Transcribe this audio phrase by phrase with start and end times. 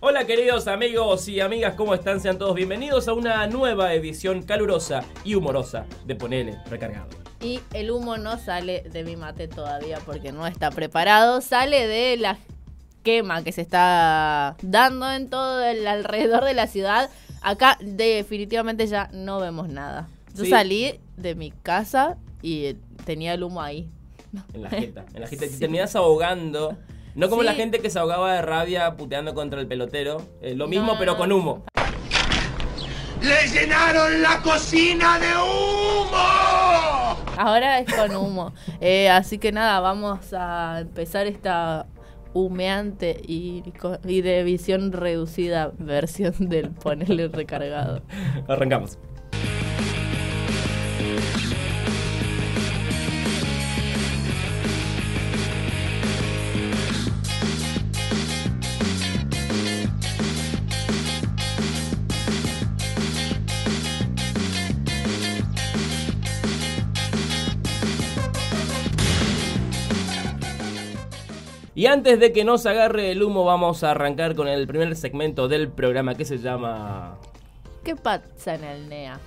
[0.00, 2.20] Hola queridos amigos y amigas, ¿cómo están?
[2.20, 7.08] Sean todos bienvenidos a una nueva edición calurosa y humorosa de Ponele Recargado.
[7.40, 12.16] Y el humo no sale de mi mate todavía porque no está preparado, sale de
[12.18, 12.38] la
[13.02, 17.10] quema que se está dando en todo el alrededor de la ciudad.
[17.40, 20.08] Acá definitivamente ya no vemos nada.
[20.34, 20.50] Yo Sí.
[20.50, 22.74] salí de mi casa y
[23.04, 23.88] tenía el humo ahí.
[24.52, 25.06] En la jeta.
[25.14, 25.46] En la jeta.
[25.46, 26.76] Te terminás ahogando.
[27.16, 27.46] No como Sí.
[27.46, 30.22] la gente que se ahogaba de rabia puteando contra el pelotero.
[30.42, 31.64] Eh, lo mismo, No, pero con humo.
[33.22, 37.16] ¡Le llenaron la cocina de humo!
[37.38, 38.52] Ahora es con humo.
[38.80, 41.86] Eh, así que nada, vamos a empezar esta
[42.34, 43.62] humeante y
[44.20, 48.02] de visión reducida versión del ponerle recargado.
[48.46, 48.98] Arrancamos.
[71.76, 75.46] Y antes de que nos agarre el humo, vamos a arrancar con el primer segmento
[75.46, 77.18] del programa que se llama
[77.84, 79.20] ¿Qué pasa en el NEA?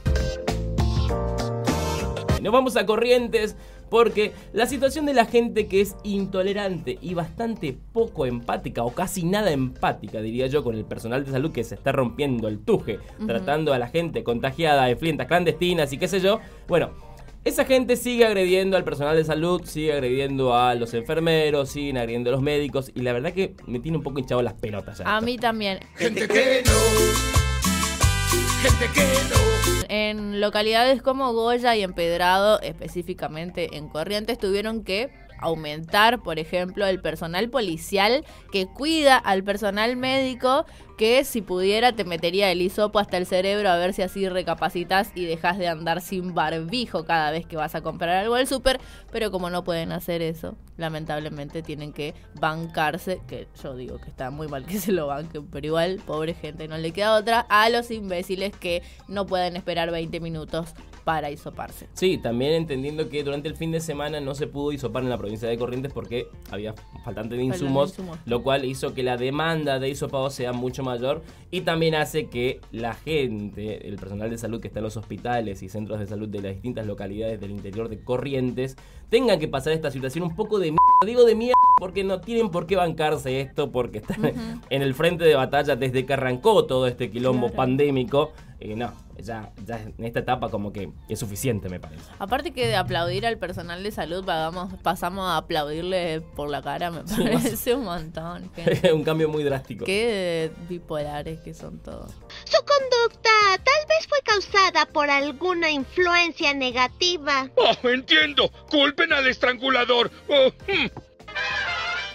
[2.42, 3.56] Nos vamos a Corrientes
[3.92, 9.26] porque la situación de la gente que es intolerante y bastante poco empática o casi
[9.26, 12.98] nada empática, diría yo, con el personal de salud que se está rompiendo el tuje,
[13.28, 16.40] tratando a la gente contagiada de fiestas clandestinas y qué sé yo.
[16.68, 16.94] Bueno,
[17.46, 22.30] esa gente sigue agrediendo al personal de salud, sigue agrediendo a los enfermeros, siguen agrediendo
[22.30, 25.00] a los médicos y la verdad que me tiene un poco hinchado las pelotas.
[25.00, 25.26] ya A esto.
[25.26, 25.80] mí también.
[25.96, 26.72] Gente que no.
[28.62, 29.86] Gente que no.
[29.88, 35.10] En localidades como Goya y Empedrado, específicamente en Corrientes, tuvieron que
[35.42, 40.66] aumentar, por ejemplo, el personal policial que cuida al personal médico
[41.00, 45.14] que si pudiera te metería el hisopo hasta el cerebro a ver si así recapacitas
[45.16, 48.82] y dejas de andar sin barbijo cada vez que vas a comprar algo al súper,
[49.10, 54.30] pero como no pueden hacer eso, lamentablemente tienen que bancarse, que yo digo que está
[54.30, 57.70] muy mal que se lo banquen, pero igual, pobre gente, no le queda otra, a
[57.70, 60.74] los imbéciles que no pueden esperar 20 minutos
[61.06, 61.88] para hisoparse.
[61.94, 65.18] Sí, también entendiendo que durante el fin de semana no se pudo hisopar en la
[65.18, 66.74] provincia de Corrientes porque había
[67.04, 68.18] faltante de insumos, insumos.
[68.26, 72.60] lo cual hizo que la demanda de hisopado sea mucho mayor y también hace que
[72.72, 76.28] la gente, el personal de salud que está en los hospitales y centros de salud
[76.28, 78.76] de las distintas localidades del interior de Corrientes
[79.10, 80.80] tengan que pasar esta situación un poco de mierda.
[81.06, 84.34] Digo de mierda porque no tienen por qué bancarse esto porque están
[84.70, 87.56] en el frente de batalla desde que arrancó todo este quilombo Claro.
[87.56, 88.32] pandémico.
[88.62, 92.04] Eh, no, ya, ya en esta etapa como que es suficiente me parece.
[92.20, 96.92] Aparte que de aplaudir al personal de salud, pagamos, pasamos a aplaudirle por la cara,
[96.92, 98.52] me parece un montón.
[98.56, 98.92] gente.
[98.92, 99.86] un cambio muy drástico.
[99.86, 102.12] Qué bipolares que son todos.
[102.44, 103.30] Su conducta
[103.64, 107.50] tal vez fue causada por alguna influencia negativa.
[107.56, 108.52] Oh, entiendo.
[108.70, 110.12] Culpen al estrangulador.
[110.28, 110.88] Oh, hmm.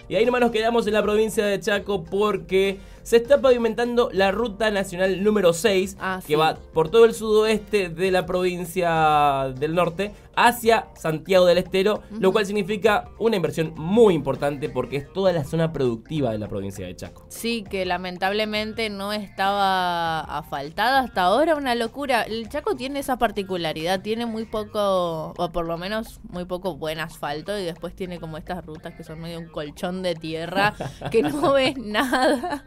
[0.09, 4.33] Y ahí nomás nos quedamos en la provincia de Chaco porque se está pavimentando la
[4.33, 6.35] ruta nacional número 6 Ah, que sí.
[6.35, 12.33] va por todo el sudoeste de la provincia del norte hacia Santiago del Estero, lo
[12.33, 16.85] cual significa una inversión muy importante porque es toda la zona productiva de la provincia
[16.87, 17.25] de Chaco.
[17.29, 22.23] Sí, que lamentablemente no estaba asfaltada hasta ahora, una locura.
[22.23, 26.99] El Chaco tiene esa particularidad, tiene muy poco, o por lo menos muy poco buen
[26.99, 30.75] asfalto, y después tiene como estas rutas que son medio un colchón de tierra,
[31.13, 32.65] que no ves nada.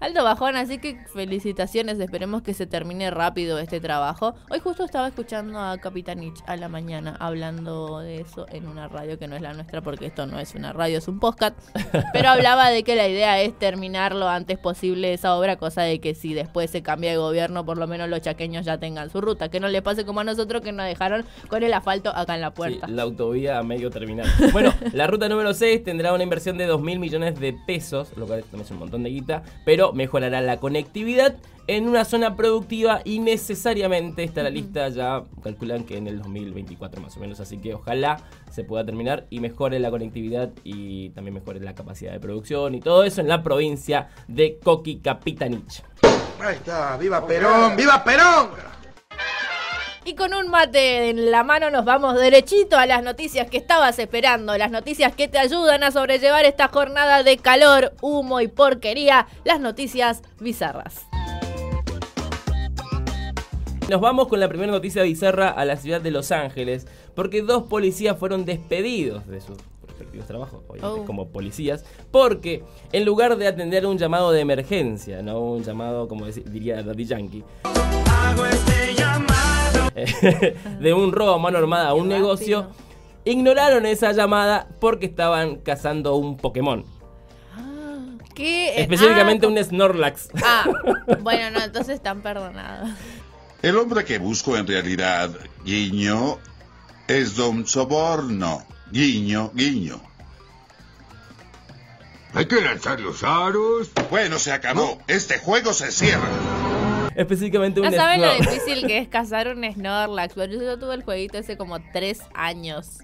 [0.00, 4.34] Alto bajón, así que felicitaciones, esperemos que se termine rápido este trabajo.
[4.50, 9.18] Hoy justo estaba escuchando a Capitanich a la mañana hablando de eso en una radio
[9.18, 11.58] que no es la nuestra porque esto no es una radio, es un podcast.
[12.12, 16.00] Pero hablaba de que la idea es terminar lo antes posible esa obra, cosa de
[16.00, 19.20] que si después se cambia de gobierno, por lo menos los chaqueños ya tengan su
[19.20, 19.48] ruta.
[19.48, 22.40] Que no le pase como a nosotros que nos dejaron con el asfalto acá en
[22.40, 22.88] la Sí, puerta.
[22.88, 24.26] la autovía a medio terminar.
[24.52, 28.26] Bueno, la ruta número 6 tendrá una inversión de 2 mil millones de pesos, lo
[28.26, 31.36] cual también es un montón de guita, pero mejorará la conectividad
[31.68, 37.00] en una zona productiva y necesariamente está la lista ya calculan que en el 2024
[37.00, 38.20] más o menos, así que ojalá
[38.50, 42.80] se pueda terminar y mejore la conectividad y también mejore la capacidad de producción y
[42.80, 45.82] todo eso en la provincia de Coqui Capitanich.
[46.40, 46.96] Ahí está.
[46.98, 47.76] ¡Viva Perón!
[47.76, 48.75] ¡Viva Perón!
[50.08, 53.98] Y con un mate en la mano nos vamos derechito a las noticias que estabas
[53.98, 59.26] esperando, las noticias que te ayudan a sobrellevar esta jornada de calor, humo y porquería,
[59.44, 61.06] las noticias bizarras.
[63.88, 66.86] Nos vamos con la primera noticia bizarra a la ciudad de Los Ángeles,
[67.16, 69.56] porque dos policías fueron despedidos de sus
[69.88, 71.04] respectivos trabajos, obviamente, Oh.
[71.04, 72.62] como policías, porque
[72.92, 77.44] en lugar de atender un llamado de emergencia, no un llamado, como diría Daddy Yankee,
[80.80, 82.70] de un robo a mano armada a un Qué negocio,
[83.24, 86.84] ignoraron esa llamada porque estaban cazando un Pokémon.
[88.34, 88.68] ¿Qué?
[88.68, 90.28] Eh, Específicamente ah, un Snorlax.
[90.44, 90.66] Ah,
[91.20, 92.90] bueno, no, entonces están perdonados.
[93.62, 95.30] El hombre que busco en realidad,
[95.64, 96.38] guiño,
[97.08, 98.62] es Don Soborno.
[98.92, 100.00] Guiño, guiño.
[102.34, 103.90] Hay que lanzar los aros.
[104.10, 104.98] Bueno, se acabó.
[105.08, 106.28] Este juego se cierra.
[107.16, 110.34] Específicamente un No saben lo difícil que es cazar un Snorlax.
[110.34, 112.98] Pero yo tuve el jueguito hace como tres años.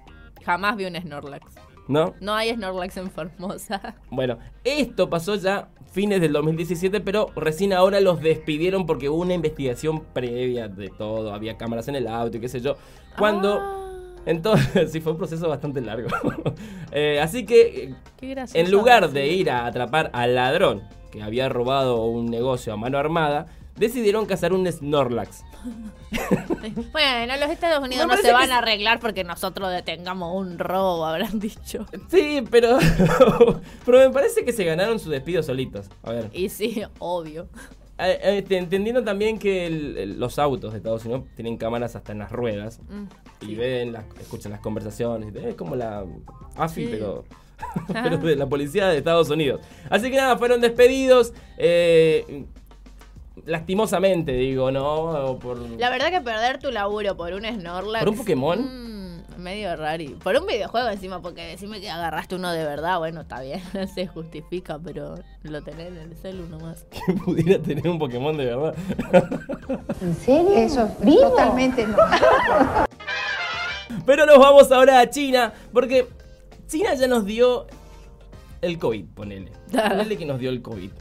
[0.45, 1.45] Jamás vi un Snorlax.
[1.87, 2.13] ¿No?
[2.21, 3.95] No hay Snorlax en Formosa.
[4.09, 9.33] Bueno, esto pasó ya fines del 2017, pero recién ahora los despidieron porque hubo una
[9.33, 12.75] investigación previa de todo, había cámaras en el auto y qué sé yo.
[13.17, 13.59] Cuando...
[13.59, 13.79] Ah,
[14.25, 16.09] Entonces, sí, fue un proceso bastante largo.
[16.95, 22.27] Eh, así que, en lugar de ir a atrapar al ladrón que había robado un
[22.27, 25.43] negocio a mano armada, decidieron cazar un Snorlax.
[26.91, 31.39] Bueno, los Estados Unidos no se van a arreglar porque nosotros detengamos un robo, habrán
[31.39, 31.85] dicho.
[32.09, 32.77] Sí, pero...
[33.85, 35.87] pero me parece que se ganaron su despido solitos.
[36.03, 36.29] A ver.
[36.33, 37.47] Y sí, obvio.
[37.97, 42.11] Eh, eh, te- entendiendo también que el- los autos de Estados Unidos tienen cámaras hasta
[42.11, 43.05] en las ruedas Mm,
[43.41, 45.33] y ven, las, escuchan las conversaciones.
[45.35, 46.03] Es como la
[46.55, 46.89] AFI, Sí.
[46.91, 47.23] pero,
[47.87, 49.61] pero de la policía de Estados Unidos.
[49.89, 51.33] Así que nada, fueron despedidos.
[51.57, 52.45] eh,
[53.45, 55.37] lastimosamente, digo, ¿no?
[55.41, 58.03] Por, La verdad que perder tu laburo por un Snorlax.
[58.03, 58.59] ¿Por un Pokémon?
[58.59, 60.03] mm, medio raro.
[60.23, 63.61] Por un videojuego encima, porque decime que agarraste uno de verdad, bueno, está bien,
[63.95, 66.83] se justifica, pero lo tenés en el celu nomás.
[66.91, 68.75] que pudiera tener un Pokémon de verdad.
[70.01, 70.53] ¿En serio?
[70.53, 70.87] Eso,
[71.21, 71.97] totalmente no.
[74.05, 76.07] Pero nos vamos ahora a China, porque
[76.67, 77.67] China ya nos dio
[78.61, 79.51] el COVID, ponele.
[79.71, 80.91] Ponele que nos dio el COVID.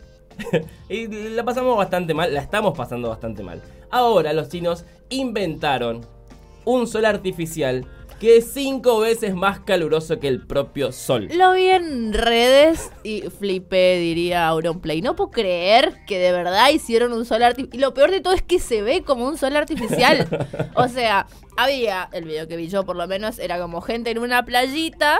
[0.89, 3.63] y la pasamos bastante mal, la estamos pasando bastante mal.
[3.91, 6.01] Ahora los chinos inventaron
[6.65, 7.87] un sol artificial
[8.23, 11.29] que es cinco veces más caluroso que el propio sol.
[11.35, 15.03] Lo vi en redes y flipé, diría Auronplay.
[15.03, 17.77] No puedo creer que de verdad hicieron un sol artificial.
[17.77, 20.29] Y lo peor de todo es que se ve como un sol artificial.
[20.77, 21.27] o sea,
[21.57, 25.19] había, el video que vi yo por lo menos, era como gente en una playita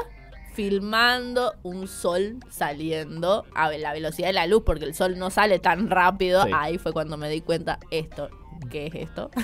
[0.53, 5.59] filmando un sol saliendo a la velocidad de la luz, porque el sol no sale
[5.59, 6.45] tan rápido.
[6.45, 6.51] Sí.
[6.55, 8.29] Ahí fue cuando me di cuenta, esto,
[8.71, 9.31] ¿qué es esto?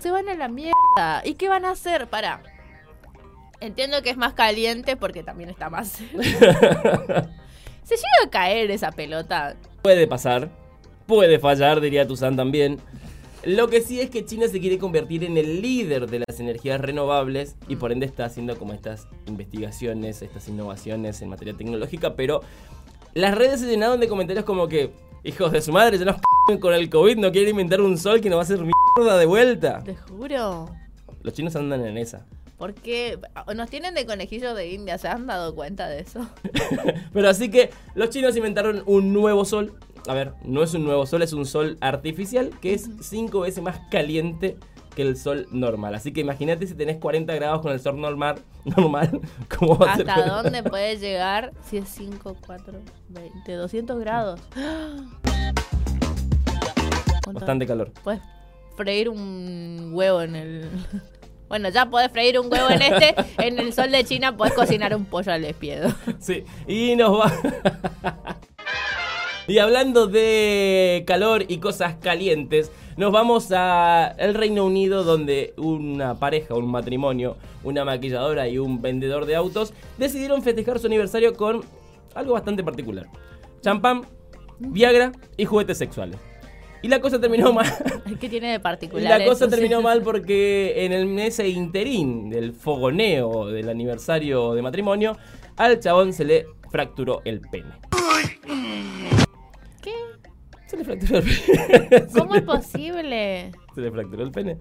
[0.00, 1.22] se van a la mierda.
[1.24, 2.08] ¿Y qué van a hacer?
[2.08, 2.42] Para.
[3.60, 5.88] Entiendo que es más caliente porque también está más.
[5.92, 6.04] se
[7.96, 9.56] llega a caer esa pelota.
[9.82, 10.50] Puede pasar,
[11.06, 12.80] puede fallar, diría Tuzán también.
[13.46, 16.80] Lo que sí es que China se quiere convertir en el líder de las energías
[16.80, 22.40] renovables y por ende está haciendo como estas investigaciones, estas innovaciones en materia tecnológica, pero
[23.12, 24.92] las redes se llenaron de comentarios como que,
[25.24, 28.22] hijos de su madre, ya nos c***en con el COVID, no quieren inventar un sol
[28.22, 29.82] que nos va a hacer mierda de vuelta.
[29.84, 30.70] Te juro.
[31.22, 32.24] Los chinos andan en esa.
[32.56, 33.18] Porque
[33.54, 36.26] nos tienen de conejillos de India, ¿se han dado cuenta de eso?
[37.12, 39.74] Pero así que los chinos inventaron un nuevo sol.
[40.06, 43.62] A ver, no es un nuevo sol, es un sol artificial que es cinco veces
[43.62, 44.58] más caliente
[44.94, 45.94] que el sol normal.
[45.94, 49.20] Así que imagínate si tenés 40 grados con el sol normal, normal
[49.58, 50.10] ¿cómo va a ser?
[50.10, 52.74] ¿Hasta dónde puede llegar si es 5, 4,
[53.08, 54.40] 20, 200 grados?
[57.32, 57.90] Bastante calor.
[58.02, 58.20] Puedes
[58.76, 60.70] freír un huevo en el...
[61.46, 63.14] Bueno, ya podés freír un huevo en este.
[63.38, 65.88] En el sol de China podés cocinar un pollo al despiedo.
[66.18, 67.30] Sí, y nos va.
[69.46, 76.18] y hablando de calor y cosas calientes, nos vamos a el Reino Unido donde una
[76.18, 81.62] pareja, un matrimonio, una maquilladora y un vendedor de autos decidieron festejar su aniversario con
[82.14, 83.06] algo bastante particular.
[83.60, 84.02] Champán,
[84.58, 86.18] Viagra y juguetes sexuales.
[86.82, 87.66] Y la cosa terminó mal.
[88.20, 89.18] ¿Qué tiene de particular?
[89.18, 89.54] la cosa eso?
[89.54, 95.16] terminó mal porque en el ese interín del fogoneo del aniversario de matrimonio,
[95.56, 97.72] al chabón se le fracturó el pene.
[100.76, 100.84] ¿Qué?
[100.84, 102.08] Se le fracturó el pene.
[102.08, 103.52] Se ¿Cómo es posible?
[103.74, 104.58] Se le fracturó el pene.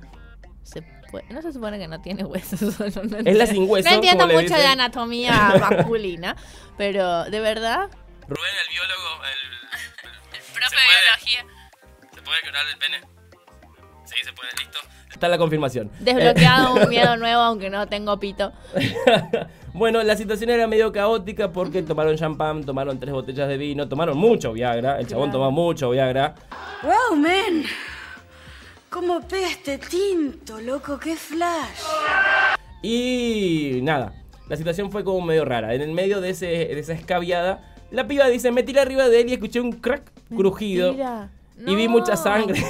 [0.63, 2.79] Se puede- No se supone que no tiene huesos.
[2.79, 6.35] no Es la sin hueso, No entiendo mucho de anatomía masculina,
[6.77, 7.89] pero de verdad.
[8.27, 9.63] Rubén, el biólogo, el,
[10.53, 11.45] Profe de biología.
[12.13, 13.01] ¿Se puede quebrar el pene?
[14.05, 14.79] Sí, se puede, listo.
[15.13, 15.89] Está la confirmación.
[15.99, 18.51] Desbloqueado un miedo nuevo, aunque no tengo pito.
[19.73, 24.17] bueno, la situación era medio caótica porque tomaron champán, tomaron tres botellas de vino, tomaron
[24.17, 24.99] mucho Viagra.
[24.99, 26.35] El chabón tomó mucho Viagra.
[26.81, 27.63] ¡Wow, men!
[28.89, 30.99] ¿Cómo pega este tinto, loco?
[30.99, 31.83] ¡Qué flash!
[32.81, 34.13] Y nada,
[34.49, 35.73] la situación fue como medio rara.
[35.73, 39.21] En el medio de, ese, de esa escabiada, la piba dice, me tiré arriba de
[39.21, 40.87] él y escuché un crack crujido.
[40.87, 41.29] Mentira.
[41.65, 42.61] Y vi mucha sangre.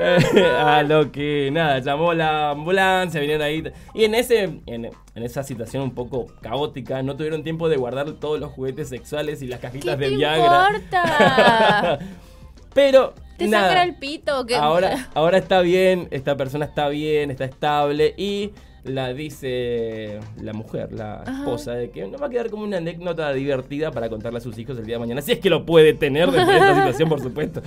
[0.58, 3.62] a lo que nada, llamó la ambulancia, vinieron ahí.
[3.94, 8.12] Y en ese, en, en esa situación un poco caótica, no tuvieron tiempo de guardar
[8.12, 10.68] todos los juguetes sexuales y las ¿Qué cajitas te de Viagra.
[10.70, 11.98] importa?
[12.74, 14.44] Pero ¿Te nada, sangra el pito?
[14.56, 18.52] ahora, ahora está bien, esta persona está bien, está estable y
[18.88, 23.32] la dice la mujer, la esposa, de que no va a quedar como una anécdota
[23.32, 25.94] divertida para contarle a sus hijos el día de mañana, si es que lo puede
[25.94, 27.62] tener dentro de esta situación, por supuesto.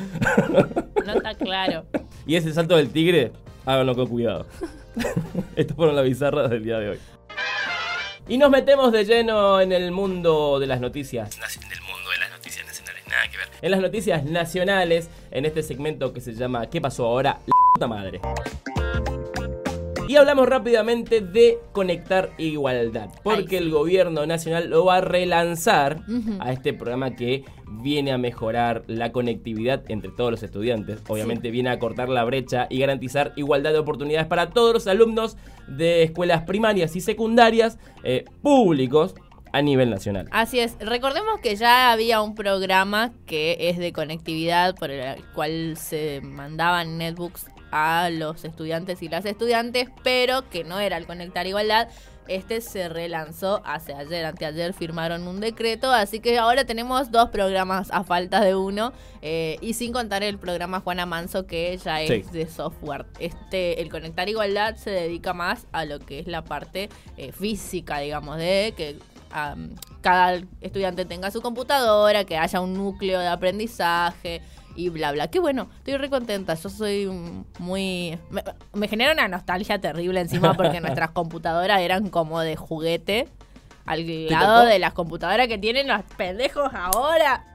[1.05, 1.85] No está claro.
[2.25, 3.31] Y ese salto del tigre,
[3.65, 4.45] háganlo con cuidado.
[5.55, 6.99] Estas fueron las bizarras del día de hoy.
[8.27, 11.31] Y nos metemos de lleno en el mundo de las noticias.
[11.31, 13.47] Del mundo de las noticias nacionales, nada que ver.
[13.61, 17.39] En las noticias nacionales, en este segmento que se llama ¿Qué pasó ahora?
[17.45, 18.21] La puta madre.
[20.11, 23.55] Y hablamos rápidamente de conectar igualdad, porque Ay, sí.
[23.55, 26.01] el gobierno nacional lo va a relanzar
[26.41, 27.45] a este programa que
[27.81, 31.01] viene a mejorar la conectividad entre todos los estudiantes.
[31.07, 35.37] Obviamente viene a cortar la brecha y garantizar igualdad de oportunidades para todos los alumnos
[35.69, 39.15] de escuelas primarias y secundarias eh, públicos
[39.53, 40.27] a nivel nacional.
[40.31, 45.77] Así es, recordemos que ya había un programa que es de conectividad por el cual
[45.77, 51.47] se mandaban netbooks a los estudiantes y las estudiantes, pero que no era el Conectar
[51.47, 51.87] Igualdad.
[52.27, 57.89] Este se relanzó hace ayer, anteayer firmaron un decreto, así que ahora tenemos dos programas
[57.91, 62.27] a falta de uno eh, y sin contar el programa Juana Manso que ya es
[62.27, 62.31] Sí.
[62.31, 63.05] de software.
[63.19, 67.97] Este, el Conectar Igualdad se dedica más a lo que es la parte eh, física,
[67.99, 68.97] digamos, de que
[70.01, 74.41] cada estudiante tenga su computadora, que haya un núcleo de aprendizaje
[74.75, 75.27] y bla bla.
[75.29, 76.53] Qué bueno, estoy re contenta.
[76.55, 77.07] Yo soy
[77.59, 78.17] muy.
[78.29, 83.27] Me, me genera una nostalgia terrible encima porque nuestras computadoras eran como de juguete.
[83.85, 87.45] Al lado de las computadoras que tienen los pendejos ahora.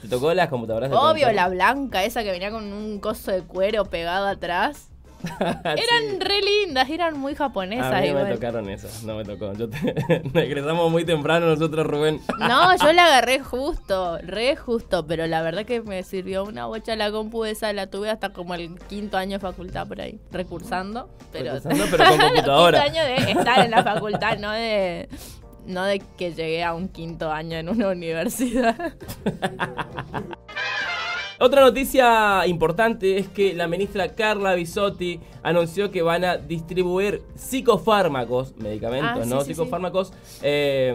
[0.00, 3.42] ¿Te tocó las computadoras de Obvio, la blanca, esa que venía con un coso de
[3.42, 4.89] cuero pegado atrás.
[5.64, 5.78] Eran
[6.10, 6.18] Sí.
[6.20, 9.52] re lindas, eran muy japonesas A mí no me tocaron esas, no me tocó.
[9.54, 10.22] Yo te...
[10.34, 12.20] egresamos muy temprano nosotros, Rubén.
[12.38, 16.96] No, yo la agarré justo, re justo, pero la verdad que me sirvió una bocha
[16.96, 21.08] la compu esa, la tuve hasta como el quinto año de facultad por ahí, recursando,
[21.32, 22.82] pero, Recursando, pero con computadora.
[22.84, 25.08] quinto año de estar en la facultad, no de
[25.66, 28.94] no de que llegué a un quinto año en una universidad.
[31.40, 38.54] Otra noticia importante es que la ministra Carla Bisotti anunció que van a distribuir psicofármacos,
[38.56, 39.40] medicamentos, Ah, ¿no?
[39.40, 39.54] sí, sí.
[39.54, 40.94] psicofármacos eh,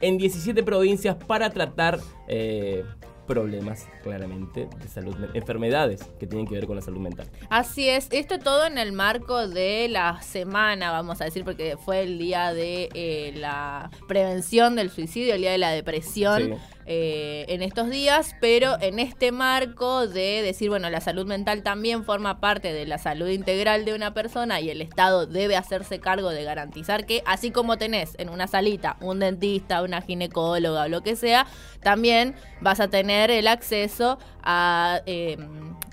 [0.00, 2.84] en 17 provincias para tratar eh,
[3.26, 7.28] problemas, claramente, de salud, enfermedades que tienen que ver con la salud mental.
[7.48, 12.02] Así es, esto todo en el marco de la semana, vamos a decir, porque fue
[12.02, 16.42] el día de eh, la prevención del suicidio, el día de la depresión.
[16.42, 16.52] Sí.
[16.92, 22.04] Eh, en estos días, pero en este marco de decir, bueno, la salud mental también
[22.04, 26.30] forma parte de la salud integral de una persona y el Estado debe hacerse cargo
[26.30, 31.04] de garantizar que, así como tenés en una salita un dentista, una ginecóloga o lo
[31.04, 31.46] que sea,
[31.80, 35.36] también vas a tener el acceso a, eh,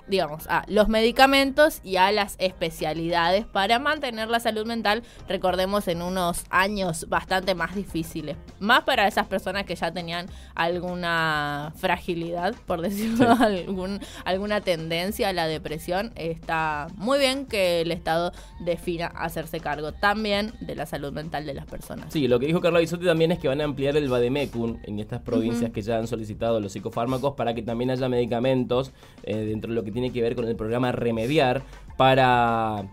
[0.08, 6.02] digamos, a los medicamentos y a las especialidades para mantener la salud mental, recordemos, en
[6.02, 8.38] unos años bastante más difíciles.
[8.60, 15.34] Más para esas personas que ya tenían alguna fragilidad, por decirlo, algún, alguna tendencia a
[15.34, 16.12] la depresión.
[16.16, 21.54] Está muy bien que el Estado defina hacerse cargo también de la salud mental de
[21.54, 22.14] las personas.
[22.14, 25.00] Sí, lo que dijo Carla Bisotti también es que van a ampliar el Bademecum en
[25.00, 28.92] estas provincias que ya han solicitado los psicofármacos para que también haya medicamentos
[29.24, 31.64] eh, dentro de lo que tiene que ver con el programa Remediar
[31.98, 32.88] para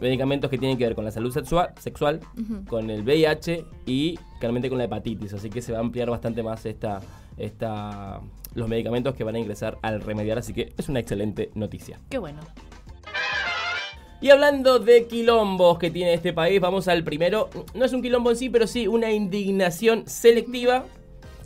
[0.00, 2.20] medicamentos que tienen que ver con la salud sexua- sexual,
[2.66, 5.34] con el VIH y claramente con la hepatitis.
[5.34, 7.00] Así que se va a ampliar bastante más esta,
[7.36, 8.20] esta,
[8.54, 10.38] los medicamentos que van a ingresar al Remediar.
[10.38, 12.00] Así que es una excelente noticia.
[12.08, 12.40] Qué bueno.
[14.22, 17.50] Y hablando de quilombos que tiene este país, vamos al primero.
[17.74, 20.86] No es un quilombo en sí, pero sí una indignación selectiva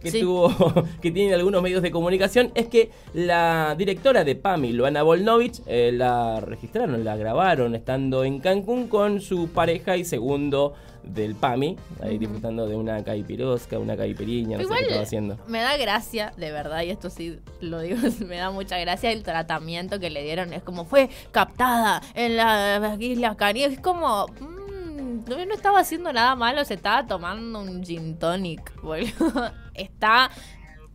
[0.00, 0.20] que Sí.
[0.20, 0.48] tuvo,
[1.02, 2.50] que tienen algunos medios de comunicación.
[2.54, 8.40] Es que la directora de PAMI, Luana Volnovich, eh, la registraron, la grabaron estando en
[8.40, 14.58] Cancún con su pareja y segundo del PAMI, ahí disfrutando de una caipirosca, una caipiriña,
[14.58, 15.38] no sé qué estaba haciendo.
[15.48, 19.22] me da gracia, de verdad, y esto sí lo digo, me da mucha gracia el
[19.22, 20.52] tratamiento que le dieron.
[20.52, 23.72] Es como fue captada en la Isla Caribe.
[23.74, 24.26] Es como.
[24.26, 24.59] mm,
[25.26, 29.52] no, no estaba haciendo nada malo, se estaba tomando un gin tonic, boludo.
[29.74, 30.30] Está.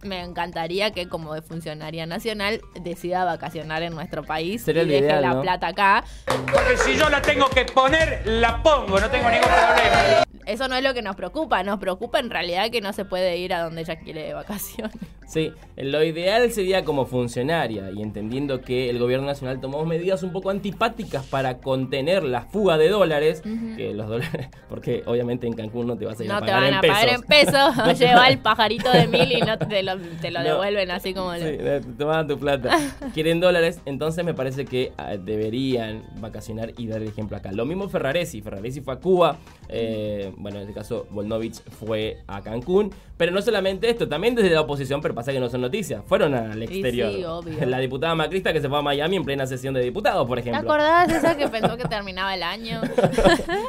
[0.03, 5.21] me encantaría que como funcionaria nacional decida vacacionar en nuestro país Sería y deje ideal,
[5.21, 5.41] la ¿no?
[5.41, 6.03] plata acá.
[6.25, 10.24] Porque si yo la tengo que poner, la pongo, no tengo ningún problema.
[10.45, 13.37] Eso no es lo que nos preocupa, nos preocupa en realidad que no se puede
[13.37, 14.95] ir a donde ella quiere de vacaciones.
[15.27, 20.31] Sí, lo ideal sería como funcionaria y entendiendo que el gobierno nacional tomó medidas un
[20.31, 23.41] poco antipáticas para contener la fuga de dólares,
[23.75, 26.45] que los dólares, porque obviamente en Cancún no te vas a ir No a te
[26.45, 26.95] pagar van en a pesos.
[26.95, 30.45] pagar en pesos, lleva el pajarito de mil y no te lo, te lo No.
[30.45, 31.33] devuelven así como...
[31.33, 32.77] Sí, eh, toma tu plata.
[33.15, 37.51] Quieren dólares, entonces me parece que ah, deberían vacacionar y dar el ejemplo acá.
[37.51, 38.43] Lo mismo Ferraresi.
[38.43, 39.37] Ferraresi fue a Cuba.
[39.69, 42.91] eh, bueno, en este caso, Volnovich fue a Cancún.
[43.17, 46.03] Pero no solamente esto, también desde la oposición, pero pasa que no son noticias.
[46.05, 47.13] Fueron al exterior.
[47.13, 47.65] sí, obvio.
[47.65, 50.49] La diputada Macrista que se fue a Miami en plena sesión de diputados, por ¿Te
[50.49, 50.69] ejemplo.
[50.69, 52.81] acordás de esa que pensó que terminaba el año?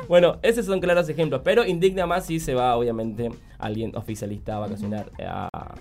[0.09, 4.61] Bueno, esos son claros ejemplos, pero indigna más si se va, obviamente, alguien oficialista a
[4.61, 5.75] vacacionar a,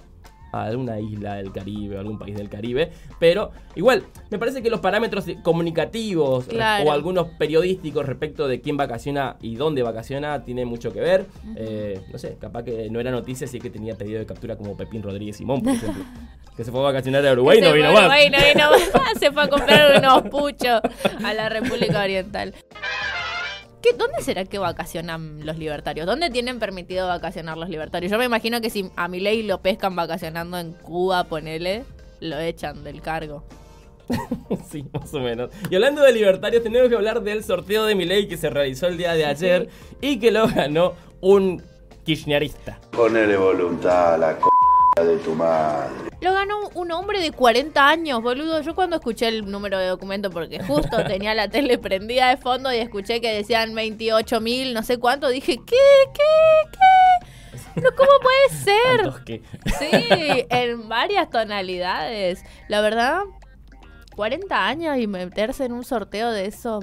[0.63, 2.91] a alguna isla del Caribe o algún país del Caribe.
[3.19, 6.85] Pero igual, me parece que los parámetros comunicativos Claro.
[6.85, 11.25] o algunos periodísticos respecto de quién vacaciona y dónde vacaciona tienen mucho que ver.
[11.55, 14.55] Eh, no sé, capaz que no era noticia si es que tenía pedido de captura
[14.55, 16.03] como Pepín Rodríguez Simón, por ejemplo.
[16.55, 17.99] que se fue a vacacionar a Uruguay y no vino más.
[18.01, 19.13] Uruguay, no vino más.
[19.19, 20.79] Se fue a comprar unos puchos
[21.23, 22.53] a la República Oriental.
[23.85, 26.07] ¿Qué, ¿Dónde será que vacacionan los libertarios?
[26.07, 28.11] ¿Dónde tienen permitido vacacionar los libertarios?
[28.11, 31.83] Yo me imagino que si a Milei lo pescan vacacionando en Cuba, ponele,
[32.19, 33.43] lo echan del cargo.
[34.71, 35.51] Sí, más o menos.
[35.69, 38.97] Y hablando de libertarios, tenemos que hablar del sorteo de Milei que se realizó el
[38.97, 39.69] día de ayer
[40.01, 41.61] y que lo ganó un
[42.03, 42.79] kirchnerista.
[42.91, 44.54] Ponele voluntad a la c
[45.03, 46.09] de tu madre.
[46.21, 48.61] Lo ganó un hombre de 40 años, boludo.
[48.61, 52.73] Yo cuando escuché el número de documento, porque justo tenía la tele prendida de fondo
[52.73, 55.75] y escuché que decían 28 mil, no sé cuánto, dije, ¿qué?
[56.13, 56.69] ¿Qué?
[56.71, 57.27] ¿Qué?
[57.75, 59.41] ¿Pero cómo puede ser?
[59.79, 62.43] Sí, en varias tonalidades.
[62.69, 63.23] La verdad,
[64.15, 66.79] 40 años y meterse en un sorteo de eso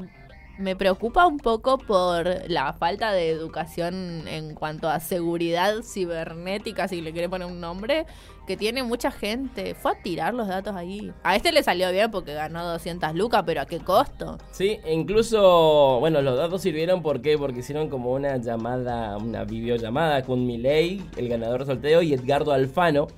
[0.59, 7.01] me preocupa un poco por la falta de educación en cuanto a seguridad cibernética, si
[7.01, 8.07] le quiere poner un nombre,
[8.47, 9.75] que tiene mucha gente.
[9.75, 11.13] Fue a tirar los datos ahí.
[11.23, 14.39] A este le salió bien porque ganó 200 lucas, pero ¿a qué costo?
[14.51, 17.39] Sí, incluso, bueno, los datos sirvieron ¿por qué?
[17.39, 22.53] porque hicieron como una llamada, una videollamada con Milei, el ganador del sorteo, y Edgardo
[22.53, 23.09] Alfano,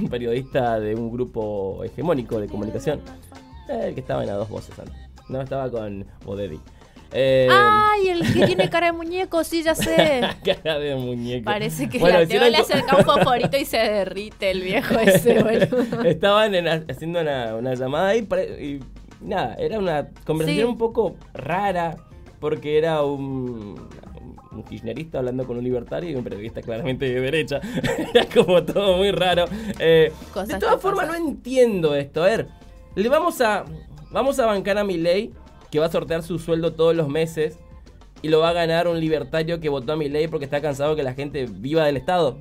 [0.00, 3.00] un periodista de un grupo hegemónico de comunicación,
[3.68, 4.94] eh, el que estaba en a dos voces antes.
[5.28, 6.58] No, estaba con Bodedi.
[7.12, 9.42] Eh, ¡Ay, el que tiene cara de muñeco!
[9.44, 10.20] Sí, ya sé.
[10.44, 11.44] cara de muñeco.
[11.44, 15.42] Parece que Bueno, la Teo le acerca un fosforito y se derrite el viejo ese,
[15.42, 16.02] boludo.
[16.04, 18.80] Estaban en- haciendo una, una llamada y,
[19.20, 20.70] nada, era una conversación Sí.
[20.72, 21.96] un poco rara
[22.38, 23.88] porque era un,
[24.52, 27.60] un kirchnerista hablando con un libertario y un periodista claramente de derecha.
[28.14, 29.46] era como todo muy raro.
[29.78, 30.12] Eh,
[30.46, 32.22] de todas formas no entiendo esto.
[32.22, 32.48] A ver,
[32.94, 33.64] le vamos a,
[34.10, 35.32] vamos a bancar a Milei
[35.70, 37.58] que va a sortear su sueldo todos los meses
[38.22, 41.02] y lo va a ganar un libertario que votó a Milei porque está cansado que
[41.02, 42.38] la gente viva del Estado.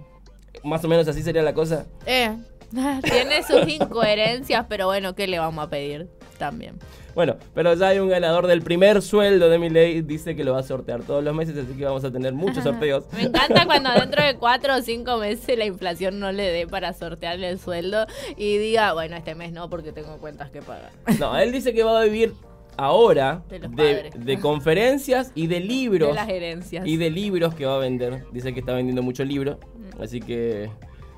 [0.64, 1.86] Más o menos así sería la cosa.
[2.06, 2.36] Eh,
[3.04, 6.10] tiene sus incoherencias, pero bueno, ¿qué le vamos a pedir?
[6.38, 6.80] También.
[7.16, 10.02] Bueno, pero ya hay un ganador del primer sueldo de mi ley.
[10.02, 12.64] Dice que lo va a sortear todos los meses, así que vamos a tener muchos
[12.64, 13.06] sorteos.
[13.12, 16.94] Me encanta cuando dentro de cuatro o cinco meses la inflación no le dé para
[16.94, 18.06] sortearle el sueldo
[18.38, 20.92] y diga, bueno, este mes no porque tengo cuentas que pagar.
[21.20, 22.34] No, él dice que va a vivir
[22.80, 24.26] ahora De los de, padres.
[24.26, 26.10] de conferencias y de libros.
[26.10, 26.88] De las herencias.
[26.88, 28.24] Y de libros que va a vender.
[28.32, 29.60] Dice que está vendiendo mucho libro.
[29.98, 30.02] Mm.
[30.02, 30.70] Así que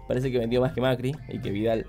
[0.08, 1.86] parece que vendió más que Macri y que Vidal.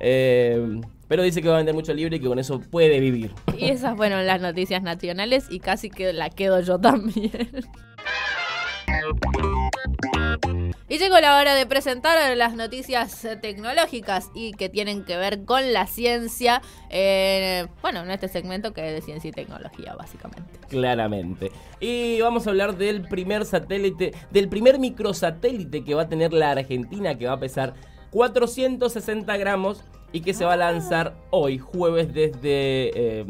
[0.00, 3.32] Eh, pero dice que va a vender mucho libro y que con eso puede vivir.
[3.58, 7.30] Y esas fueron las noticias nacionales y casi que la quedo yo también.
[10.90, 15.44] Y llegó la hora de presentar las noticias eh, tecnológicas y que tienen que ver
[15.44, 20.58] con la ciencia, eh, bueno, en este segmento que es de ciencia y tecnología, básicamente.
[20.68, 21.52] Claramente.
[21.78, 26.50] Y vamos a hablar del primer satélite, del primer microsatélite que va a tener la
[26.50, 27.74] Argentina, que va a pesar
[28.10, 33.26] 460 gramos y que se va a lanzar hoy, jueves, desde eh,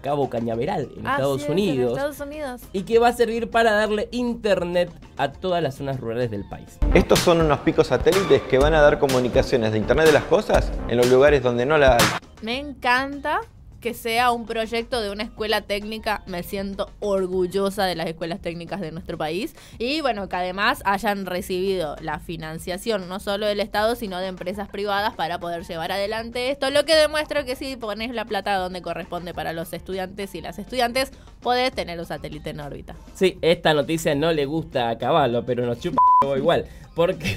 [0.00, 1.92] Cabo Cañaveral, en Estados Así es, en Unidos.
[1.92, 2.62] Estados Unidos.
[2.72, 6.78] Y que va a servir para darle internet a todas las zonas rurales del país.
[6.94, 10.70] Estos son unos picos satélites que van a dar comunicaciones de Internet de las Cosas
[10.88, 12.04] en los lugares donde no la hay.
[12.42, 13.40] Me encanta
[13.80, 16.22] que sea un proyecto de una escuela técnica.
[16.26, 19.54] Me siento orgullosa de las escuelas técnicas de nuestro país.
[19.78, 24.68] Y bueno, que además hayan recibido la financiación no solo del Estado, sino de empresas
[24.68, 26.70] privadas para poder llevar adelante esto.
[26.70, 30.58] Lo que demuestra que si pones la plata donde corresponde para los estudiantes y las
[30.58, 32.96] estudiantes, podés tener un satélite en órbita.
[33.14, 36.02] Sí, esta noticia no le gusta a Caballo, pero nos chupa
[36.36, 36.66] igual.
[36.94, 37.36] Porque,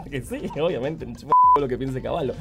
[0.10, 2.34] que sí, obviamente, me chupa lo que piense Caballo.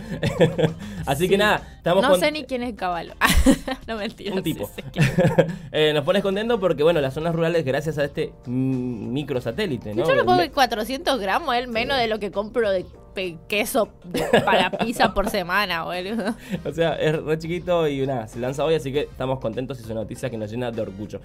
[1.06, 3.14] Así que nada, estamos No con- sé ni quién es Caballo.
[3.88, 4.34] no mentira.
[4.36, 4.70] un tipo.
[5.72, 10.08] Eh, nos pones contento porque, bueno, las zonas rurales, gracias a este microsatélite, ¿no?
[10.08, 12.86] Yo le pongo Me- 400 gramos, es menos de lo que compro de
[13.48, 13.90] queso
[14.46, 16.36] para pizza por semana, boludo.
[16.66, 19.84] O sea, es re chiquito y nada, se lanza hoy, así que estamos contentos y
[19.84, 21.20] es una noticia que nos llena de orgullo.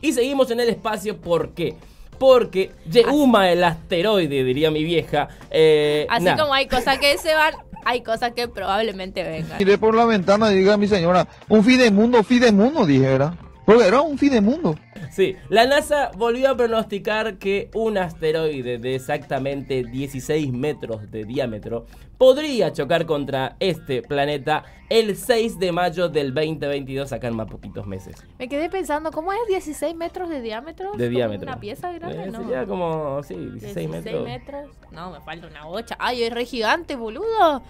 [0.00, 1.74] Y seguimos en el espacio, ¿por qué?
[2.18, 5.28] Porque Yeuma, el asteroide, diría mi vieja.
[5.50, 6.42] eh, Así nada.
[6.42, 9.58] como hay cosas que se van, hay cosas que probablemente vengan.
[9.58, 12.52] Miré por la ventana y diga a mi señora, un fin de mundo, fin de
[12.52, 13.34] mundo, dije, ¿verdad?
[13.64, 14.74] Porque era un fin de mundo.
[15.10, 21.86] Sí, la NASA volvió a pronosticar que un asteroide de exactamente 16 metros de diámetro
[22.18, 27.86] podría chocar contra este planeta el 6 de mayo del 2022, acá en más poquitos
[27.86, 28.16] meses.
[28.38, 30.92] Me quedé pensando, ¿cómo es 16 metros de diámetro?
[30.92, 31.48] De ¿Como diámetro.
[31.48, 32.24] ¿Una pieza grande?
[32.24, 32.42] Eh, no.
[32.42, 33.88] Sería como, sí, 16,
[34.24, 34.70] metros.
[34.90, 35.96] No, me falta una bocha.
[35.98, 37.62] Ay, es re gigante, boludo.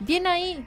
[0.00, 0.66] Bien ahí.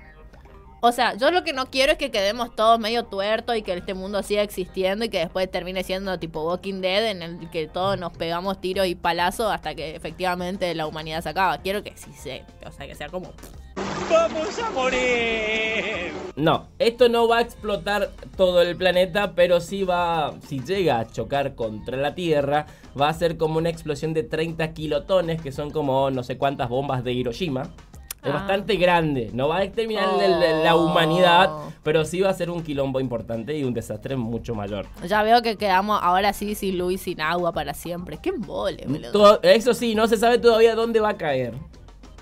[0.87, 3.73] O sea, yo lo que no quiero es que quedemos todos medio tuertos y que
[3.73, 7.65] este mundo siga existiendo y que después termine siendo tipo Walking Dead en el que
[7.65, 11.57] todos nos pegamos tiros y palazos hasta que efectivamente la humanidad se acaba.
[11.57, 13.33] Quiero que sí se, o sea, que sea como
[14.11, 16.13] ¡Vamos a morir!
[16.35, 21.07] No, esto no va a explotar todo el planeta, pero sí va, si llega a
[21.07, 22.67] chocar contra la Tierra,
[22.99, 26.69] va a ser como una explosión de 30 kilotones, que son como no sé cuántas
[26.69, 27.71] bombas de Hiroshima.
[28.25, 28.33] Es Ah.
[28.33, 30.85] bastante grande, no va a exterminar el- el- la Oh.
[30.85, 31.49] humanidad,
[31.83, 34.87] pero sí va a ser un quilombo importante y un desastre mucho mayor.
[35.07, 38.17] Ya veo que quedamos ahora sí sin luz y sin agua para siempre.
[38.21, 39.39] Qué embole, boludo.
[39.43, 41.53] Eso sí, no se sabe todavía dónde va a caer.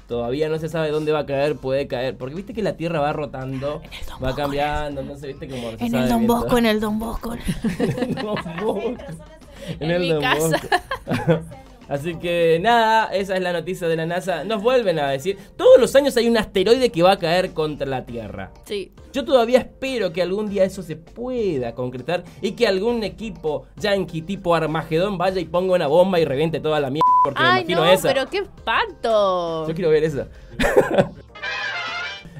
[0.07, 2.17] Todavía no se sabe dónde va a caer, puede caer.
[2.17, 3.81] Porque viste que la Tierra va rotando,
[4.23, 5.71] va cambiando, entonces viste como...
[5.77, 7.29] se En el Don Bosco, en el Don Bosco.
[8.09, 8.81] Don Bosco.
[9.79, 10.59] En mi Don casa.
[10.59, 11.39] Bosco.
[11.89, 14.43] Así que nada, esa es la noticia de la NASA.
[14.43, 17.87] Nos vuelven a decir, todos los años hay un asteroide que va a caer contra
[17.87, 18.51] la Tierra.
[18.65, 18.91] Sí.
[19.11, 24.21] Yo todavía espero que algún día eso se pueda concretar y que algún equipo yankee
[24.21, 27.03] tipo Armagedón vaya y ponga una bomba y reviente toda la mierda.
[27.23, 28.07] Porque me Ay, imagino no, esa.
[28.07, 29.67] pero qué espanto.
[29.67, 30.27] Yo quiero ver esa.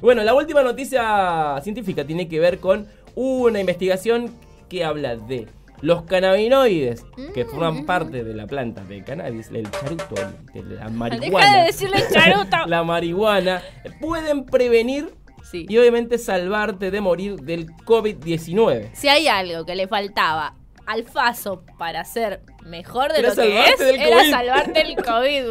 [0.02, 4.32] bueno, la última noticia científica tiene que ver con una investigación
[4.68, 5.48] que habla de
[5.82, 10.16] los cannabinoides que forman parte de la planta de cannabis, el charuto,
[10.54, 11.46] el- de la marihuana.
[11.48, 12.58] Deja de decirle charuto.
[12.68, 13.62] la marihuana
[14.00, 15.14] pueden prevenir
[15.52, 15.66] Sí.
[15.70, 18.90] y obviamente salvarte de morir del COVID-19.
[18.94, 20.56] Si hay algo que le faltaba
[20.86, 24.32] al Faso para ser mejor de Era lo que es, del era COVID.
[24.32, 25.44] salvarte del COVID.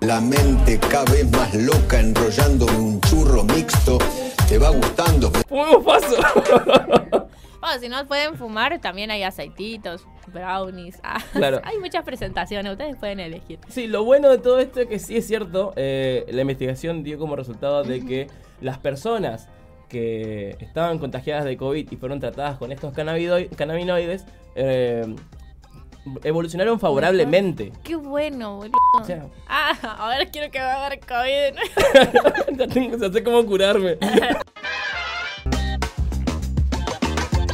[0.00, 3.98] La mente cada vez más loca enrollándome un churro mixto.
[4.48, 5.30] Te va gustando.
[5.48, 6.16] ¡Fuego paso!
[7.60, 10.98] Bueno, si no pueden fumar, también hay aceititos, brownies.
[11.02, 11.60] ah, Claro.
[11.64, 13.58] Hay muchas presentaciones, ustedes pueden elegir.
[13.68, 17.18] Sí, lo bueno de todo esto es que sí es cierto, eh, la investigación dio
[17.18, 18.26] como resultado de que
[18.60, 19.48] las personas
[19.88, 25.14] que estaban contagiadas de COVID y fueron tratadas con estos cannabinoides eh,
[26.24, 27.72] evolucionaron favorablemente.
[27.82, 28.76] Qué bueno, boludo.
[29.00, 32.56] O sea, Ah, ahora quiero que me agarre COVID.
[32.58, 33.96] ya tengo, ya sé cómo curarme.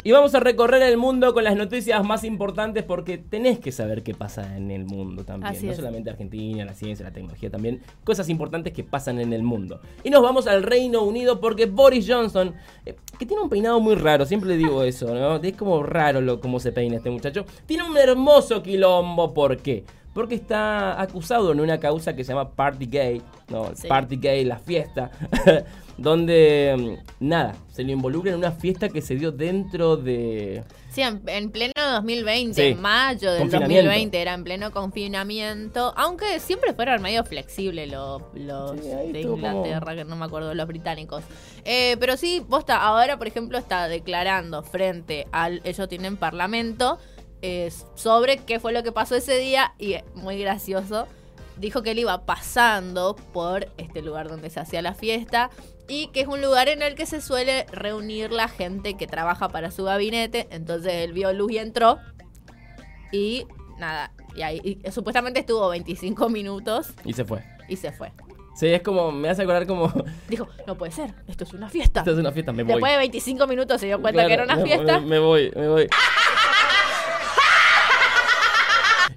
[0.07, 4.03] Y vamos a recorrer el mundo con las noticias más importantes porque tenés que saber
[4.03, 5.51] qué pasa en el mundo también.
[5.51, 5.79] Así no es.
[5.79, 9.81] solamente Argentina, la ciencia, la tecnología, también cosas importantes que pasan en el mundo.
[10.03, 12.53] Y nos vamos al Reino Unido porque Boris Johnson,
[12.85, 15.37] eh, que tiene un peinado muy raro, siempre le digo eso, ¿no?
[15.37, 17.47] Es como raro lo, cómo se peina este muchacho.
[17.65, 19.85] Tiene un hermoso quilombo, ¿por qué?
[20.15, 23.73] Porque está acusado en una causa que se llama Party Gay, ¿no?
[23.75, 23.89] Sí.
[23.89, 25.11] Party Gay, la fiesta,
[25.99, 30.63] donde, mm, nada, se le involucra en una fiesta que se dio dentro de...
[30.91, 32.69] Sí, en, en pleno 2020, Sí.
[32.69, 33.83] en mayo del Confinamiento.
[33.87, 35.93] 2020, era en pleno confinamiento.
[35.97, 40.25] Aunque siempre fueron medio flexibles los, los Sí, ahí de como- Inglaterra, que no me
[40.27, 41.25] acuerdo, los británicos.
[41.65, 45.61] Eh, pero sí, posta, ahora, por ejemplo, está declarando frente al.
[45.65, 46.99] Ellos tienen parlamento
[47.47, 51.07] eh, sobre qué fue lo que pasó ese día y eh, muy gracioso.
[51.59, 55.51] Dijo que él iba pasando por este lugar donde se hacía la fiesta
[55.87, 59.51] y que es un lugar en el que se suele reunir la gente que trabaja
[59.51, 60.49] para su gabinete.
[60.53, 61.99] Entonces él vio luz y entró.
[63.13, 63.47] Y
[63.79, 67.45] nada, y ahí y supuestamente estuvo 25 minutos Y se fue.
[67.69, 68.11] y se fue.
[68.57, 69.93] Sí, es como, me hace acordar como...
[70.31, 72.01] Dijo, no puede ser, esto es una fiesta.
[72.01, 72.73] Esto es una fiesta, me voy.
[72.73, 75.01] Después de 25 minutos se dio cuenta que era una fiesta.
[75.01, 75.89] Me, me voy, me voy.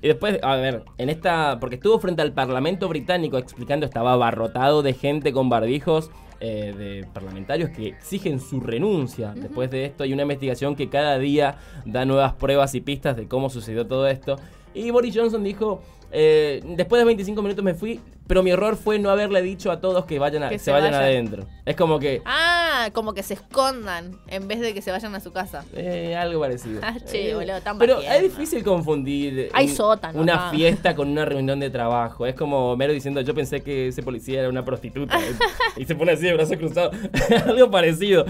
[0.01, 1.60] Y después, a ver, en esta.
[1.60, 7.07] Porque estuvo frente al Parlamento británico explicando, estaba abarrotado de gente con barbijos, eh, de
[7.13, 9.33] parlamentarios que exigen su renuncia.
[9.36, 13.27] Después de esto, hay una investigación que cada día da nuevas pruebas y pistas de
[13.27, 14.38] cómo sucedió todo esto.
[14.73, 15.81] Y Boris Johnson dijo
[16.12, 19.79] Eh, después de 25 minutos me fui, pero mi error fue no haberle dicho a
[19.81, 21.03] todos que vayan a- Que se, se vayan vayan.
[21.03, 21.47] adentro.
[21.65, 25.19] Es como que Ah, como que se escondan en vez de que se vayan a
[25.19, 25.63] su casa.
[25.75, 26.79] eh, algo parecido.
[26.83, 31.09] Ah, che, Eh, boludo, tan Pero es difícil confundir Hay un- sótano una fiesta con
[31.09, 32.25] una reunión de trabajo.
[32.25, 35.17] Es como Mero diciendo, yo pensé que ese policía era una prostituta.
[35.77, 36.95] y se pone así de brazos cruzados.
[37.47, 38.25] algo parecido.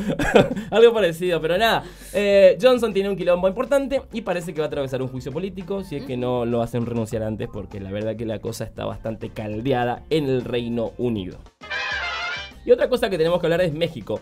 [0.71, 1.41] algo parecido.
[1.41, 1.83] Pero nada,
[2.13, 5.83] eh, Johnson tiene un quilombo importante y parece que va a atravesar un juicio político
[5.83, 8.85] si es que no lo hacen renunciar antes porque la verdad que la cosa está
[8.85, 11.37] bastante caldeada en el Reino Unido.
[12.65, 14.19] Y otra cosa que tenemos que hablar es México.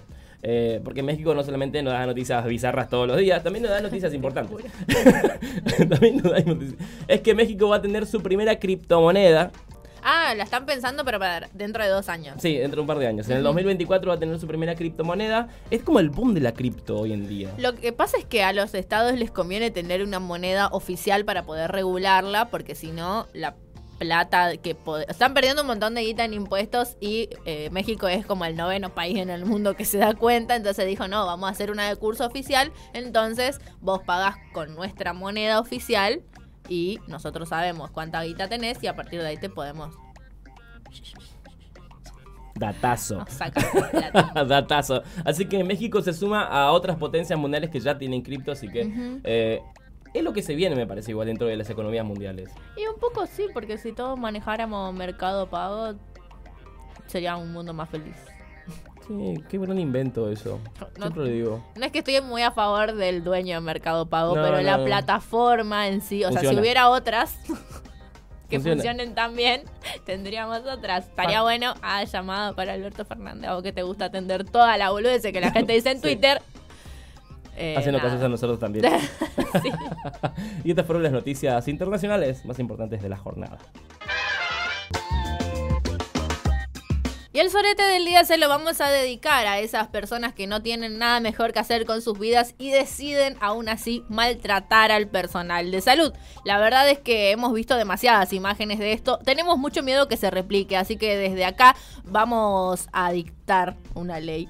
[0.47, 3.81] Eh, porque México no solamente nos da noticias bizarras todos los días, también nos da
[3.81, 4.63] noticias importantes.
[5.89, 6.79] también nos da noticias.
[7.07, 9.51] Es que México va a tener su primera criptomoneda.
[10.07, 12.35] Ah, la están pensando, pero para dentro de dos años.
[12.39, 13.27] Sí, dentro de un par de años.
[13.27, 15.47] En el 2024 va a tener su primera criptomoneda.
[15.71, 17.49] Es como el boom de la cripto hoy en día.
[17.57, 21.43] Lo que pasa es que a los estados les conviene tener una moneda oficial para
[21.47, 23.55] poder regularla, porque si no, la
[23.97, 24.75] plata que
[25.07, 28.89] están perdiendo un montón de guita en impuestos y eh, México es como el noveno
[28.89, 31.87] país en el mundo que se da cuenta, entonces dijo, no, vamos a hacer una
[31.89, 36.21] de curso oficial, entonces vos pagás con nuestra moneda oficial
[36.67, 39.95] y nosotros sabemos cuánta guita tenés y a partir de ahí te podemos
[42.55, 43.25] Datazo.
[44.47, 45.03] Datazo.
[45.25, 49.19] Así que México se suma a otras potencias mundiales que ya tienen cripto, así que
[49.25, 49.61] eh,
[50.19, 52.49] es lo que se viene, me parece, igual dentro de las economías mundiales.
[52.77, 55.93] Y un poco sí, porque si todos manejáramos mercado pago,
[57.07, 58.15] sería un mundo más feliz.
[59.07, 60.59] Sí, qué gran invento eso.
[60.97, 61.63] No- Siempre lo digo.
[61.75, 64.61] No es que estoy muy a favor del dueño de Mercado Pago, No, pero no,
[64.63, 67.37] la plataforma en sí, o sea, si hubiera otras
[68.49, 68.77] que Funciona.
[68.81, 69.61] funcionen tan bien,
[70.05, 71.05] tendríamos otras.
[71.05, 75.21] Estaría bueno, ah, llamado para Alberto Fernández, vos que te gusta atender toda la boludez
[75.21, 76.01] que la gente dice en Sí.
[76.01, 76.41] Twitter.
[77.55, 78.09] Eh, Haciendo nada.
[78.09, 78.85] casos a nosotros también.
[80.63, 83.57] Y estas fueron las noticias internacionales más importantes de la jornada.
[87.35, 90.61] Y el sorete del día se lo vamos a dedicar a esas personas que no
[90.61, 95.69] tienen nada mejor que hacer con sus vidas y deciden aún así maltratar al personal
[95.69, 96.13] de salud.
[96.45, 99.19] La verdad es que hemos visto demasiadas imágenes de esto.
[99.25, 104.47] Tenemos mucho miedo que se replique, así que desde acá vamos a dictar una ley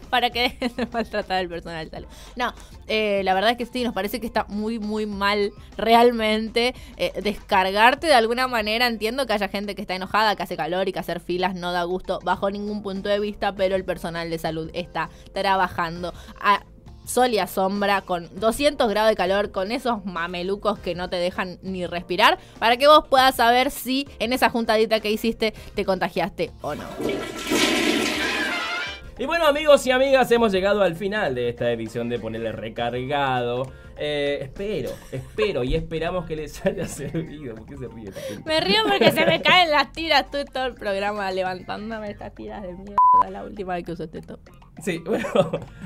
[0.10, 2.08] para que de maltratar al personal de salud.
[2.36, 2.52] No,
[2.86, 7.12] eh, la verdad es que sí, nos parece que está muy, muy mal realmente eh,
[7.22, 8.86] descargarte de alguna manera.
[8.86, 11.72] Entiendo que haya gente que está enojada, que hace calor y que hacer filas no
[11.72, 16.64] da gusto bajo ningún punto de vista, pero el personal de salud está trabajando a
[17.04, 21.16] sol y a sombra con 200 grados de calor, con esos mamelucos que no te
[21.16, 25.84] dejan ni respirar, para que vos puedas saber si en esa juntadita que hiciste te
[25.84, 26.84] contagiaste o no.
[29.18, 33.70] Y bueno, amigos y amigas, hemos llegado al final de esta edición de Ponerle Recargado.
[33.98, 37.54] Eh, espero, espero y esperamos que les haya servido.
[37.54, 38.10] ¿Por qué se ríe?
[38.46, 40.22] Me río porque se me caen las tiras.
[40.22, 43.30] Estoy todo el programa levantándome estas tiras de mierda.
[43.30, 44.40] La última vez que usé este top.
[44.80, 45.26] Sí, bueno,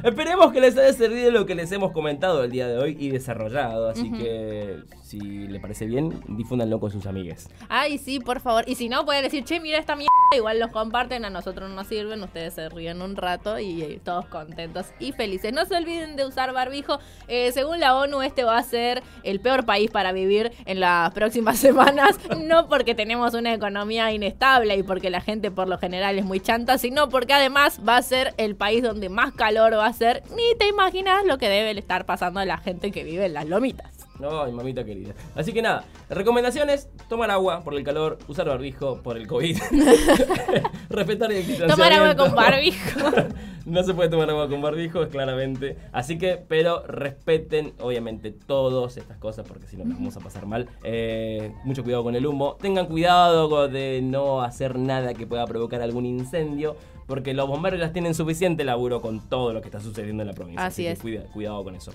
[0.05, 3.11] esperemos que les haya servido lo que les hemos comentado el día de hoy y
[3.11, 3.90] desarrollado.
[3.90, 7.49] Así que, si le parece bien, difúndanlo con sus amigues.
[7.68, 8.64] Ay, sí, por favor.
[8.66, 10.11] Y si no, pueden decir, che, mira esta mierda.
[10.35, 12.22] Igual los comparten, a nosotros no nos sirven.
[12.22, 15.53] Ustedes se ríen un rato y, eh, todos contentos y felices.
[15.53, 16.99] No se olviden de usar barbijo.
[17.29, 21.12] Eh, según la ONU, este va a ser el peor país para vivir en las
[21.12, 22.18] próximas semanas.
[22.44, 26.40] No porque tenemos una economía inestable y porque la gente por lo general es muy
[26.40, 30.23] chanta, sino porque además va a ser el país donde más calor va a ser.
[30.31, 33.47] Ni te imaginas lo que debe estar pasando a la gente que vive en las
[33.47, 33.97] lomitas.
[34.19, 35.15] No, mi mamita querida.
[35.35, 39.59] Así que nada, recomendaciones: tomar agua por el calor, usar barbijo por el COVID,
[40.89, 41.75] respetar el distanciamiento.
[41.75, 43.01] Tomar agua con barbijo.
[43.67, 45.77] no se puede tomar agua con barbijo, claramente.
[45.93, 50.47] Así que, pero respeten, obviamente, todas estas cosas, porque si no, nos vamos a pasar
[50.47, 50.69] mal.
[50.83, 52.57] Eh, mucho cuidado con el humo.
[52.61, 56.77] Tengan cuidado de no hacer nada que pueda provocar algún incendio.
[57.07, 60.35] Porque los bomberos ya tienen suficiente laburo con todo lo que está sucediendo en la
[60.35, 60.66] provincia.
[60.66, 60.99] Así que es.
[60.99, 61.92] cuida- cuidado con eso.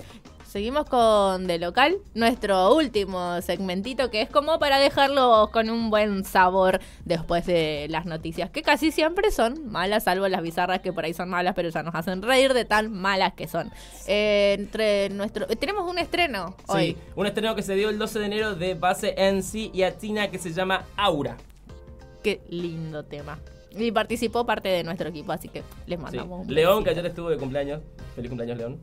[0.47, 6.25] Seguimos con De Local, nuestro último segmentito que es como para dejarlo con un buen
[6.25, 11.05] sabor después de las noticias, que casi siempre son malas, salvo las bizarras que por
[11.05, 13.71] ahí son malas, pero ya nos hacen reír de tan malas que son.
[14.07, 16.87] Eh, entre nuestro eh, Tenemos un estreno hoy.
[16.87, 20.29] Sí, un estreno que se dio el 12 de enero de base NC y Atina
[20.31, 21.37] que se llama Aura.
[22.23, 23.39] Qué lindo tema.
[23.77, 26.03] Y participó parte de nuestro equipo, así que les Sí.
[26.03, 27.81] mandamos un León, que ayer estuvo de cumpleaños.
[28.15, 28.79] Feliz cumpleaños, León.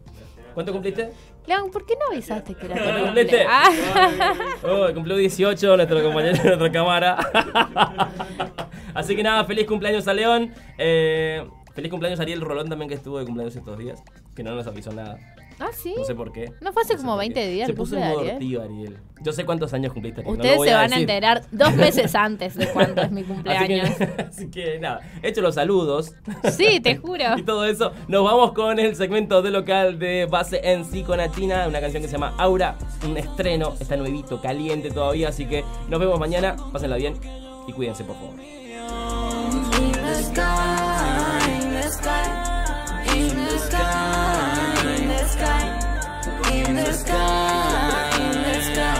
[0.55, 1.11] ¿Cuánto cumpliste?
[1.47, 3.45] León, ¿por qué no avisaste que era tu cumpliste?
[3.49, 3.65] Ah.
[4.65, 7.17] Oh, cumplió 18 nuestro compañero de nuestra cámara.
[8.95, 10.53] Así que nada, feliz cumpleaños a León.
[10.79, 11.47] Eh,
[11.79, 14.03] feliz cumpleaños a Ariel Rolón también que estuvo de cumpleaños estos días.
[14.35, 15.17] Que no nos avisó nada.
[15.61, 15.95] Ah, sí.
[15.97, 16.53] No sé por qué.
[16.61, 17.49] No fue hace como por 20 qué.
[17.51, 18.61] días Se el puso de modo Ariel.
[18.61, 18.97] Ariel.
[19.23, 20.23] Yo sé cuántos años cumpliste.
[20.23, 23.01] Ariel, no lo Ustedes voy se a van a enterar dos meses antes de cuándo
[23.01, 23.91] es mi Así cumpleaños.
[23.91, 26.15] que, así que nada, hecho los saludos.
[26.51, 27.25] Sí, te juro.
[27.39, 31.21] Y todo eso, nos vamos con el segmento de local de base en sí con
[31.31, 35.63] China, una canción que se llama Aura, un estreno, está nuevito, caliente todavía, así que
[35.89, 37.15] nos vemos mañana, pásenla bien
[37.69, 38.35] y cuídense por favor.
[43.69, 45.67] Sky, in the sky,
[46.53, 48.99] in the sky, in the sky,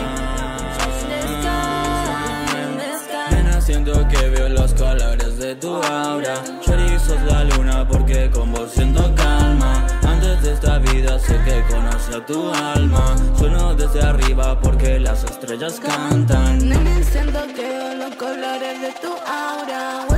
[2.63, 3.31] in the sky.
[3.33, 6.35] Nena, que veo los colores de tu aura.
[6.65, 9.87] Shorty, sos la luna porque con vos siento calma.
[10.03, 13.17] Antes de esta vida sé que conocí a tu alma.
[13.39, 16.69] Sueno desde arriba porque las estrellas cantan.
[16.69, 20.18] Nene, siento que veo los colores de tu aura.